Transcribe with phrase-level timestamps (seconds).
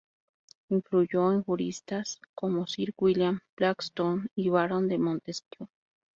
[0.69, 5.69] Influyó en juristas como Sir William Blackstone y Barón de Montesquieu.